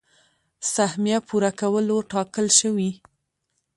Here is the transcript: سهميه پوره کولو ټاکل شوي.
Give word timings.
سهميه 0.73 1.17
پوره 1.27 1.51
کولو 1.59 1.97
ټاکل 2.11 2.47
شوي. 2.59 2.91